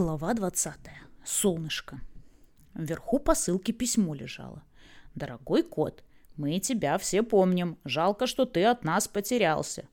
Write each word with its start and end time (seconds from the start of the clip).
Глава 0.00 0.32
20. 0.32 0.76
Солнышко. 1.26 2.00
Вверху 2.74 3.18
посылки 3.18 3.70
письмо 3.70 4.14
лежало. 4.14 4.62
«Дорогой 5.14 5.62
кот, 5.62 6.04
мы 6.36 6.58
тебя 6.58 6.96
все 6.96 7.22
помним. 7.22 7.76
Жалко, 7.84 8.26
что 8.26 8.46
ты 8.46 8.64
от 8.64 8.82
нас 8.82 9.08
потерялся». 9.08 9.84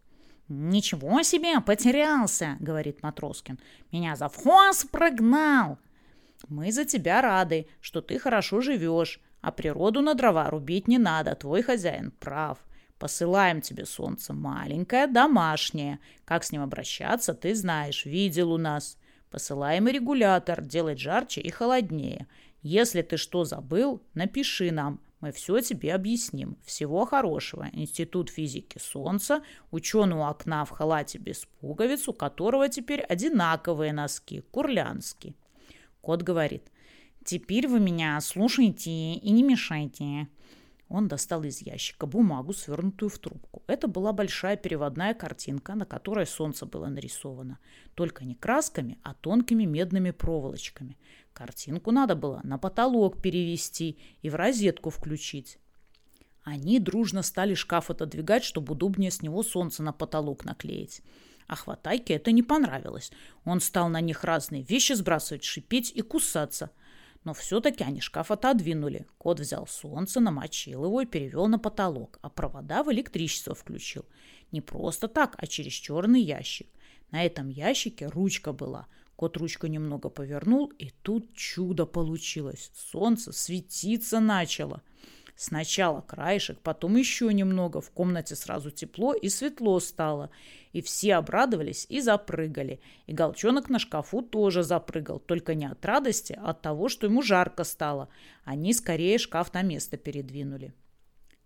«Ничего 0.47 1.23
себе, 1.23 1.59
потерялся!»— 1.59 2.55
говорит 2.61 3.03
Матроскин. 3.03 3.59
«Меня 3.91 4.15
за 4.15 4.29
вхоз 4.29 4.85
прогнал!» 4.85 5.77
«Мы 6.47 6.71
за 6.71 6.85
тебя 6.85 7.21
рады, 7.21 7.67
что 7.81 7.99
ты 7.99 8.17
хорошо 8.17 8.61
живешь, 8.61 9.19
а 9.41 9.51
природу 9.51 9.99
на 9.99 10.13
дрова 10.13 10.49
рубить 10.49 10.87
не 10.87 10.99
надо, 10.99 11.35
твой 11.35 11.63
хозяин 11.63 12.11
прав. 12.11 12.59
Посылаем 12.97 13.59
тебе 13.59 13.85
солнце 13.85 14.31
маленькое, 14.31 15.07
домашнее. 15.07 15.99
Как 16.23 16.45
с 16.45 16.53
ним 16.53 16.61
обращаться, 16.61 17.33
ты 17.33 17.53
знаешь, 17.53 18.05
видел 18.05 18.53
у 18.53 18.57
нас. 18.57 18.97
Посылаем 19.29 19.87
регулятор, 19.87 20.61
делать 20.61 20.99
жарче 20.99 21.41
и 21.41 21.49
холоднее. 21.49 22.27
Если 22.61 23.01
ты 23.01 23.17
что 23.17 23.43
забыл, 23.43 24.01
напиши 24.13 24.71
нам. 24.71 24.99
Мы 25.19 25.31
все 25.31 25.61
тебе 25.61 25.93
объясним. 25.93 26.57
Всего 26.63 27.05
хорошего. 27.05 27.67
Институт 27.73 28.29
физики 28.29 28.77
Солнца, 28.77 29.41
ученый 29.71 30.15
у 30.15 30.23
окна 30.23 30.63
в 30.63 30.69
халате 30.69 31.17
без 31.17 31.45
пуговиц, 31.59 32.07
у 32.07 32.13
которого 32.13 32.69
теперь 32.69 33.01
одинаковые 33.01 33.93
носки, 33.93 34.41
курлянские. 34.51 35.33
Кот 36.01 36.21
говорит, 36.21 36.63
теперь 37.25 37.67
вы 37.67 37.79
меня 37.79 38.19
слушайте 38.21 38.91
и 38.91 39.29
не 39.31 39.43
мешайте. 39.43 40.27
Он 40.89 41.09
достал 41.09 41.43
из 41.43 41.61
ящика 41.61 42.05
бумагу, 42.05 42.53
свернутую 42.53 43.09
в 43.09 43.19
трубку. 43.19 43.61
Это 43.67 43.87
была 43.87 44.13
большая 44.13 44.55
переводная 44.55 45.13
картинка, 45.13 45.75
на 45.75 45.85
которой 45.85 46.25
солнце 46.25 46.65
было 46.65 46.87
нарисовано. 46.87 47.59
Только 47.93 48.23
не 48.23 48.35
красками, 48.35 48.97
а 49.03 49.13
тонкими 49.13 49.65
медными 49.65 50.11
проволочками. 50.11 50.97
Картинку 51.33 51.91
надо 51.91 52.15
было 52.15 52.39
на 52.43 52.57
потолок 52.57 53.21
перевести 53.21 53.97
и 54.21 54.29
в 54.29 54.35
розетку 54.35 54.89
включить. 54.89 55.59
Они 56.43 56.79
дружно 56.79 57.21
стали 57.21 57.53
шкаф 57.53 57.89
отодвигать, 57.89 58.45
чтобы 58.45 58.71
удобнее 58.71 59.11
с 59.11 59.21
него 59.21 59.43
солнце 59.43 59.83
на 59.83 59.91
потолок 59.91 60.45
наклеить. 60.45 61.01
А 61.47 61.55
хватайке 61.55 62.13
это 62.13 62.31
не 62.31 62.43
понравилось. 62.43 63.11
Он 63.43 63.59
стал 63.59 63.89
на 63.89 63.99
них 63.99 64.23
разные 64.23 64.63
вещи 64.63 64.93
сбрасывать, 64.93 65.43
шипеть 65.43 65.91
и 65.91 66.01
кусаться– 66.01 66.71
но 67.27 67.33
все-таки 67.33 67.83
они 67.83 67.99
шкаф 67.99 68.31
отодвинули. 68.31 69.05
Кот 69.17 69.41
взял 69.41 69.67
солнце, 69.67 70.21
намочил 70.21 70.85
его 70.85 71.01
и 71.01 71.05
перевел 71.05 71.47
на 71.47 71.59
потолок, 71.59 72.19
а 72.21 72.29
провода 72.29 72.83
в 72.83 72.93
электричество 72.93 73.53
включил. 73.53 74.05
Не 74.53 74.61
просто 74.61 75.09
так, 75.09 75.35
а 75.37 75.45
через 75.45 75.73
черный 75.73 76.21
ящик. 76.21 76.69
На 77.11 77.25
этом 77.25 77.49
ящике 77.49 78.07
ручка 78.07 78.53
была. 78.53 78.87
Кот 79.17 79.35
ручку 79.35 79.67
немного 79.67 80.07
повернул, 80.07 80.67
и 80.67 80.91
тут 81.01 81.33
чудо 81.33 81.85
получилось. 81.85 82.71
Солнце 82.73 83.33
светиться 83.33 84.21
начало. 84.21 84.81
Сначала 85.39 86.01
краешек, 86.01 86.59
потом 86.61 86.95
еще 86.95 87.31
немного. 87.31 87.79
В 87.79 87.91
комнате 87.91 88.35
сразу 88.35 88.71
тепло 88.71 89.13
и 89.13 89.29
светло 89.29 89.79
стало. 89.79 90.31
И 90.73 90.81
все 90.81 91.13
обрадовались 91.13 91.85
и 91.89 92.01
запрыгали. 92.01 92.81
И 93.05 93.13
голчонок 93.13 93.69
на 93.69 93.77
шкафу 93.77 94.23
тоже 94.23 94.63
запрыгал. 94.63 95.19
Только 95.19 95.53
не 95.53 95.67
от 95.67 95.85
радости, 95.85 96.33
а 96.41 96.49
от 96.49 96.63
того, 96.63 96.89
что 96.89 97.05
ему 97.05 97.21
жарко 97.21 97.65
стало. 97.65 98.09
Они 98.45 98.73
скорее 98.73 99.19
шкаф 99.19 99.53
на 99.53 99.61
место 99.61 99.95
передвинули. 99.95 100.73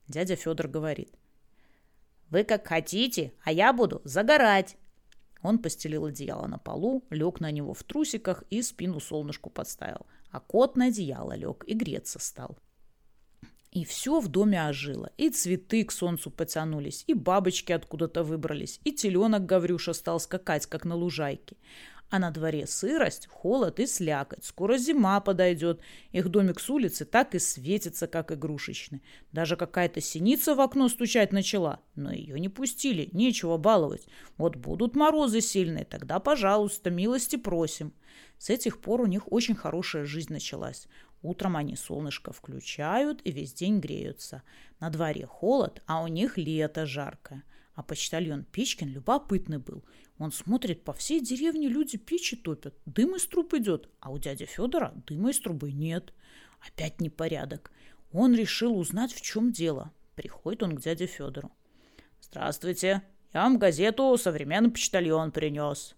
Дядя 0.08 0.38
Федор 0.38 0.69
говорит. 0.69 1.14
«Вы 2.30 2.45
как 2.45 2.66
хотите, 2.66 3.34
а 3.44 3.52
я 3.52 3.73
буду 3.73 4.00
загорать». 4.06 4.78
Он 5.42 5.59
постелил 5.59 6.06
одеяло 6.06 6.47
на 6.47 6.59
полу, 6.59 7.03
лег 7.09 7.42
на 7.42 7.52
него 7.52 7.73
в 7.73 7.84
трусиках 7.84 8.45
и 8.50 8.62
спину 8.62 9.02
солнышку 9.02 9.50
подставил. 9.50 10.06
А 10.30 10.39
кот 10.39 10.78
на 10.78 10.86
одеяло 10.86 11.34
лег 11.34 11.66
и 11.67 11.73
греться 11.73 12.19
стал. 12.19 12.58
И 13.72 13.86
все 13.86 14.20
в 14.20 14.28
доме 14.28 14.62
ожило. 14.68 15.12
И 15.18 15.30
цветы 15.30 15.86
к 15.86 15.94
солнцу 15.94 16.30
потянулись, 16.30 17.06
и 17.08 17.14
бабочки 17.14 17.72
откуда-то 17.72 18.22
выбрались, 18.24 18.82
и 18.84 18.92
теленок 18.92 19.46
Гаврюша 19.46 19.94
стал 19.94 20.20
скакать, 20.20 20.66
как 20.66 20.84
на 20.84 20.96
лужайке. 20.96 21.56
А 22.10 22.20
на 22.20 22.31
дворе 22.31 22.68
сырость, 22.68 23.28
холод 23.28 23.80
и 23.80 23.88
слякоть. 23.88 24.44
Скоро 24.44 24.78
зима 24.78 25.22
подойдет. 25.22 25.80
Их 26.12 26.28
домик 26.28 26.60
с 26.60 26.70
улицы 26.70 27.06
так 27.06 27.34
и 27.34 27.40
светится, 27.40 28.08
как 28.08 28.34
игрушечный. 28.34 29.02
Даже 29.31 29.56
какая-то 29.56 30.02
синица 30.02 30.54
в 30.54 30.60
окно 30.60 30.90
стучать 30.90 31.31
начала. 31.31 31.80
Но 31.96 32.12
ее 32.12 32.38
не 32.38 32.50
пустили, 32.50 33.08
нечего 33.14 33.56
баловать. 33.56 34.06
Вот 34.36 34.58
будут 34.58 34.98
морозы 34.98 35.40
сильные, 35.40 35.86
тогда, 35.86 36.20
пожалуйста, 36.20 36.90
милости 36.90 37.38
просим. 37.38 37.94
С 38.38 38.50
этих 38.50 38.81
пор 38.81 39.00
у 39.00 39.06
них 39.06 39.31
очень 39.31 39.56
хорошая 39.56 40.04
жизнь 40.04 40.34
началась. 40.34 40.88
Утром 41.22 41.56
они 41.56 41.76
солнышко 41.76 42.34
включают 42.34 43.22
и 43.24 43.32
весь 43.32 43.54
день 43.54 43.80
греются. 43.80 44.42
На 44.80 44.90
дворе 44.90 45.26
холод, 45.26 45.82
а 45.86 46.04
у 46.04 46.08
них 46.08 46.38
лето 46.38 46.86
жаркое. 46.86 47.44
А 47.76 47.84
почтальон 47.84 48.44
Печкин 48.46 48.90
любопытный 48.90 49.60
был. 49.60 49.84
Он 50.18 50.31
смотрит, 50.31 50.84
по 50.84 50.94
всей 50.94 51.22
деревне 51.22 51.68
люди 51.68 51.98
печи 51.98 52.36
топят. 52.36 52.76
Дым 52.86 53.16
из 53.16 53.26
труб 53.26 53.54
идет, 53.54 53.90
а 54.00 54.12
у 54.12 54.18
дяди 54.18 54.46
Федора 54.46 54.94
дыма 55.08 55.31
из 55.31 55.40
трубы 55.40 55.72
нет. 55.72 56.14
Опять 56.68 57.00
непорядок. 57.00 57.72
Он 58.12 58.36
решил 58.36 58.78
узнать, 58.78 59.14
в 59.14 59.22
чем 59.22 59.52
дело. 59.52 59.92
Приходит 60.16 60.64
он 60.64 60.76
к 60.76 60.81
дяде 60.81 61.06
Федору. 61.06 61.52
«Здравствуйте, 62.20 63.02
я 63.34 63.44
вам 63.44 63.58
газету 63.58 64.16
«Современный 64.18 64.70
почтальон» 64.70 65.31
принес». 65.31 65.96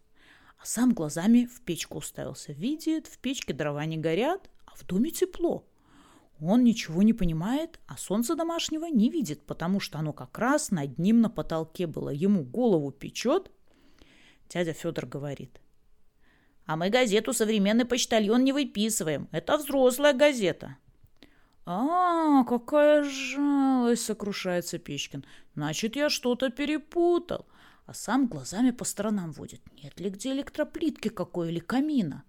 А 0.58 0.66
сам 0.66 0.94
глазами 0.94 1.46
в 1.46 1.62
печку 1.62 1.98
уставился. 1.98 2.54
Видит, 2.54 3.08
в 3.08 3.18
печке 3.18 3.54
дрова 3.54 3.84
не 3.86 3.98
горят, 3.98 4.50
в 4.76 4.86
доме 4.86 5.12
тепло. 5.12 5.66
Он 6.42 6.64
ничего 6.64 7.04
не 7.04 7.14
понимает, 7.14 7.80
а 7.88 7.98
солнца 7.98 8.36
домашнего 8.36 8.86
не 8.86 9.10
видит, 9.10 9.42
потому 9.44 9.80
что 9.80 10.00
оно 10.00 10.14
как 10.14 10.38
раз 10.38 10.72
над 10.72 10.98
ним 10.98 11.22
на 11.22 11.30
потолке 11.30 11.88
было. 11.88 12.10
Ему 12.10 12.44
голову 12.44 12.92
печет. 12.92 13.52
Дядя 14.50 14.74
Федор 14.74 15.06
говорит. 15.06 15.62
А 16.66 16.76
мы 16.76 16.90
газету 16.90 17.34
«Современный 17.34 17.86
почтальон» 17.86 18.44
не 18.44 18.54
выписываем. 18.54 19.28
Это 19.32 19.58
взрослая 19.58 20.14
газета. 20.14 20.78
«А, 21.66 22.44
какая 22.44 23.04
жалость!»— 23.04 24.04
сокрушается 24.06 24.80
Печкин. 24.80 25.26
«Значит, 25.56 25.96
я 25.96 26.10
что-то 26.10 26.50
перепутал». 26.50 27.46
А 27.86 27.94
сам 27.94 28.28
глазами 28.28 28.72
по 28.72 28.86
сторонам 28.86 29.32
водит. 29.32 29.62
Нет 29.82 30.00
ли 30.00 30.10
где 30.10 30.32
электроплитки 30.32 31.10
какой 31.10 31.50
или 31.50 31.60
камина? 31.60 32.24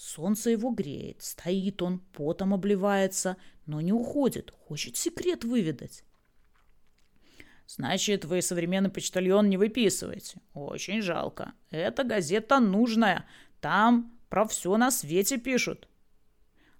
Солнце 0.00 0.48
его 0.48 0.70
греет, 0.70 1.20
стоит 1.20 1.82
он, 1.82 1.98
потом 1.98 2.54
обливается, 2.54 3.36
но 3.66 3.82
не 3.82 3.92
уходит, 3.92 4.50
хочет 4.66 4.96
секрет 4.96 5.44
выведать. 5.44 6.04
Значит, 7.66 8.24
вы 8.24 8.40
современный 8.40 8.88
почтальон 8.88 9.50
не 9.50 9.58
выписываете. 9.58 10.40
Очень 10.54 11.02
жалко. 11.02 11.52
Эта 11.70 12.02
газета 12.02 12.60
нужная. 12.60 13.26
Там 13.60 14.18
про 14.30 14.48
все 14.48 14.74
на 14.78 14.90
свете 14.90 15.36
пишут. 15.36 15.86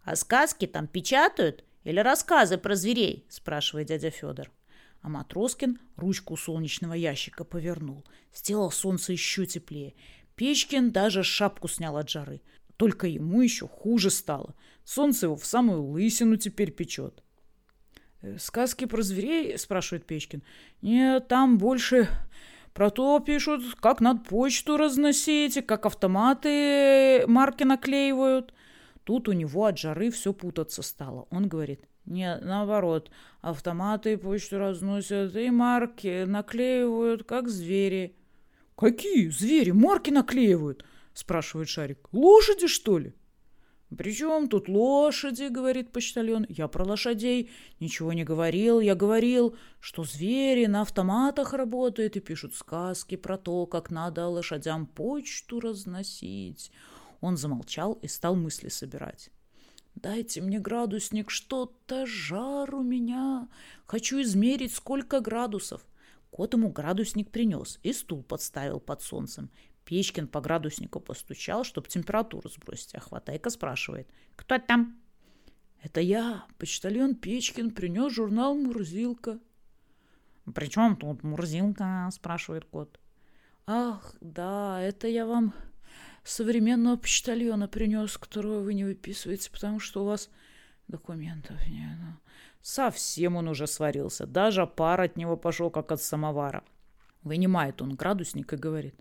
А 0.03 0.17
сказки 0.17 0.67
там 0.67 0.87
печатают 0.87 1.63
или 1.85 2.01
рассказы 2.01 2.57
про 2.57 2.75
зверей? 2.75 3.27
Спрашивает 3.29 3.89
дядя 3.89 4.09
Федор. 4.09 4.51
А 5.03 5.11
Матроскин 5.11 5.79
ручку 5.97 6.39
солнечного 6.39 6.95
ящика 6.95 7.45
повернул. 7.45 8.03
Сделал 8.33 8.71
солнце 8.71 9.13
еще 9.13 9.45
теплее. 9.45 9.95
Печкин 10.37 10.91
даже 10.91 11.23
шапку 11.23 11.69
снял 11.69 11.99
от 11.99 12.09
жары. 12.09 12.41
Только 12.81 13.07
ему 13.09 13.43
еще 13.43 13.69
хуже 13.69 14.09
стало. 14.09 14.55
Солнце 14.85 15.27
его 15.27 15.37
в 15.37 15.45
самую 15.45 15.83
лысину 15.83 16.39
теперь 16.39 16.71
печет. 16.71 17.23
«Э, 18.23 18.39
«Сказки 18.39 18.87
про 18.87 19.03
зверей?»– 19.03 19.59
спрашивает 19.59 20.07
Печкин. 20.07 20.43
«Нет, 20.81 21.29
там 21.29 21.59
больше 21.59 22.09
про 22.73 22.89
то 22.89 23.21
пишут, 23.21 23.75
как 23.83 24.01
надо 24.01 24.21
почту 24.21 24.79
разносить, 24.79 25.67
как 25.67 25.85
автоматы 25.85 27.27
марки 27.27 27.65
наклеивают». 27.65 28.55
Тут 29.05 29.29
у 29.29 29.33
него 29.33 29.67
от 29.67 29.77
жары 29.77 30.11
все 30.11 30.33
путаться 30.33 30.81
стало. 30.81 31.27
Он 31.29 31.49
говорит, 31.49 31.85
нет, 32.07 32.43
наоборот, 32.43 33.11
автоматы 33.43 34.17
почту 34.17 34.57
разносят 34.57 35.37
и 35.37 35.51
марки 35.51 36.25
наклеивают, 36.25 37.25
как 37.25 37.51
звери. 37.51 38.17
«Какие 38.75 39.29
звери 39.29 39.71
марки 39.71 40.09
наклеивают?» 40.09 40.87
Спрашивает 41.15 41.69
Шарик. 41.69 42.09
Лошади, 42.13 42.67
что 42.67 42.99
ли? 42.99 43.15
«При 43.97 44.15
чем 44.15 44.49
тут 44.49 44.69
лошади?»— 44.69 45.49
говорит 45.51 45.91
почтальон. 45.91 46.47
«Я 46.49 46.69
про 46.69 46.85
лошадей 46.85 47.51
ничего 47.81 48.13
не 48.13 48.23
говорил. 48.23 48.79
Я 48.79 48.95
говорил, 48.95 49.57
что 49.81 50.05
звери 50.05 50.67
на 50.67 50.83
автоматах 50.83 51.55
работают 51.55 52.17
и 52.17 52.21
пишут 52.21 52.55
сказки 52.55 53.17
про 53.17 53.37
то, 53.37 53.67
как 53.67 53.91
надо 53.91 54.29
лошадям 54.29 54.87
почту 54.87 55.59
разносить». 55.59 56.71
Он 57.21 57.37
замолчал 57.37 57.95
и 57.95 58.07
стал 58.07 58.37
мысли 58.37 58.69
собирать. 58.69 59.31
«Дайте 59.97 60.41
мне 60.41 60.61
градусник, 60.61 61.29
что-то 61.29 62.07
жар 62.07 62.73
у 62.73 62.83
меня. 62.83 63.49
Хочу 63.87 64.23
измерить, 64.23 64.73
сколько 64.73 65.19
градусов». 65.21 65.85
Кот 66.31 66.55
ему 66.55 66.71
градусник 66.71 67.33
принес 67.33 67.81
и 67.83 67.93
стул 67.93 68.23
подставил 68.23 68.79
под 68.79 69.03
солнцем. 69.03 69.51
Печкин 69.85 70.29
по 70.29 70.41
градуснику 70.41 71.01
постучал, 71.01 71.65
чтобы 71.65 71.89
температуру 71.89 72.49
сбросить, 72.49 72.95
а 72.95 73.01
Хватайка 73.01 73.51
спрашивает. 73.51 74.09
«Кто 74.37 74.59
там?» 74.59 75.01
«Это 75.83 76.01
я, 76.01 76.45
почтальон 76.59 77.15
Печкин, 77.15 77.71
принес 77.71 78.13
журнал 78.13 78.55
«Мурзилка». 78.55 79.39
«При 80.55 80.67
чем 80.67 80.97
тут 80.97 81.23
Мурзилка?»– 81.23 82.09
спрашивает 82.13 82.65
кот. 82.65 83.01
«Ах, 83.67 84.15
да, 84.21 84.81
это 84.81 85.09
я 85.09 85.27
вам 85.27 85.55
современного 86.25 86.97
почтальона 86.97 87.69
принес, 87.69 88.19
которого 88.19 88.61
вы 88.61 88.75
не 88.75 88.85
выписываете, 88.85 89.51
потому 89.51 89.81
что 89.81 90.03
у 90.03 90.07
вас 90.07 90.31
документов 90.89 91.57
нет. 91.69 91.99
Совсем 92.63 93.37
он 93.37 93.49
уже 93.49 93.67
сварился, 93.67 94.27
даже 94.27 94.67
пар 94.67 95.01
от 95.01 95.17
него 95.17 95.37
пошел, 95.37 95.71
как 95.71 95.93
от 95.93 96.03
самовара. 96.03 96.63
Вынимает 97.23 97.81
он 97.81 97.95
градусник 97.95 98.53
и 98.53 98.57
говорит, 98.57 98.95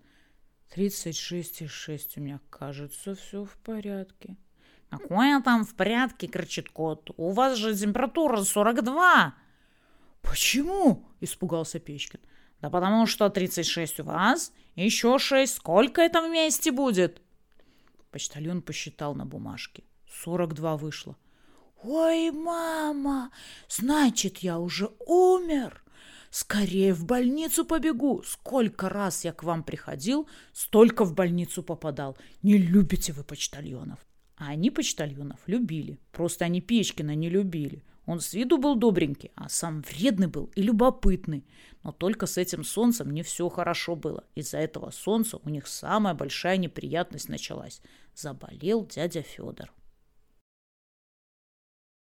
«Тридцать 0.70 1.16
шесть 1.16 1.62
и 1.62 1.66
шесть 1.66 2.16
у 2.16 2.20
меня, 2.20 2.40
кажется, 2.48 3.14
все 3.14 3.44
в 3.44 3.56
порядке». 3.58 4.36
«Какое 4.88 5.40
там 5.42 5.64
в 5.64 5.74
порядке?»— 5.74 6.26
кричит 6.28 6.70
кот. 6.70 7.10
«У 7.16 7.30
вас 7.30 7.58
же 7.58 7.76
температура 7.76 8.38
42!» 8.38 9.32
«Почему?»— 10.22 11.04
испугался 11.20 11.78
Печкин. 11.78 12.20
Да 12.60 12.68
потому 12.68 13.06
что 13.06 13.28
36 13.28 14.00
у 14.00 14.04
вас, 14.04 14.52
еще 14.74 15.18
6. 15.18 15.54
Сколько 15.54 16.02
это 16.02 16.22
вместе 16.22 16.72
будет? 16.72 17.22
Почтальон 18.10 18.60
посчитал 18.62 19.14
на 19.14 19.24
бумажке. 19.24 19.84
42 20.22 20.76
вышло. 20.76 21.16
Ой, 21.82 22.30
мама, 22.30 23.30
значит, 23.68 24.38
я 24.38 24.58
уже 24.58 24.90
умер. 25.06 25.82
Скорее 26.30 26.94
в 26.94 27.04
больницу 27.04 27.64
побегу. 27.64 28.22
Сколько 28.24 28.88
раз 28.88 29.24
я 29.24 29.32
к 29.32 29.42
вам 29.42 29.64
приходил, 29.64 30.28
столько 30.52 31.04
в 31.04 31.14
больницу 31.14 31.62
попадал. 31.62 32.16
Не 32.42 32.56
любите 32.56 33.12
вы 33.12 33.24
почтальонов. 33.24 33.98
А 34.36 34.50
они 34.50 34.70
почтальонов 34.70 35.40
любили. 35.46 35.98
Просто 36.12 36.44
они 36.44 36.60
Печкина 36.60 37.14
не 37.14 37.28
любили. 37.28 37.84
Он 38.06 38.20
с 38.20 38.32
виду 38.32 38.58
был 38.58 38.76
добренький, 38.76 39.30
а 39.34 39.48
сам 39.48 39.82
вредный 39.82 40.26
был 40.26 40.50
и 40.54 40.62
любопытный. 40.62 41.44
Но 41.82 41.92
только 41.92 42.26
с 42.26 42.38
этим 42.38 42.64
солнцем 42.64 43.10
не 43.10 43.22
все 43.22 43.48
хорошо 43.48 43.94
было. 43.96 44.24
Из-за 44.34 44.58
этого 44.58 44.90
солнца 44.90 45.38
у 45.42 45.48
них 45.48 45.66
самая 45.66 46.14
большая 46.14 46.56
неприятность 46.56 47.28
началась. 47.28 47.82
Заболел 48.14 48.86
дядя 48.86 49.22
Федор. 49.22 49.72